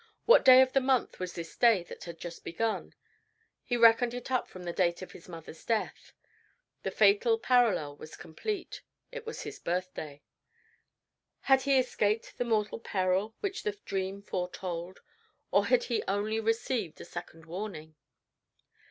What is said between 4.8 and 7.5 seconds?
of his mother's funeral. The fatal